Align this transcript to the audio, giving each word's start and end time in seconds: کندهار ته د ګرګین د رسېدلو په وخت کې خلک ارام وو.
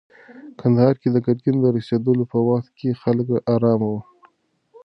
کندهار 0.59 0.95
ته 1.01 1.07
د 1.11 1.17
ګرګین 1.25 1.57
د 1.61 1.65
رسېدلو 1.77 2.23
په 2.33 2.39
وخت 2.49 2.71
کې 2.79 2.99
خلک 3.01 3.27
ارام 3.53 3.81
وو. 3.89 3.97